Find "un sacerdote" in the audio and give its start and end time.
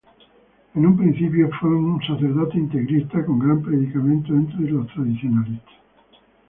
1.69-2.57